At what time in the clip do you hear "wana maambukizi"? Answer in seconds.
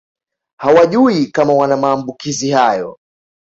1.53-2.49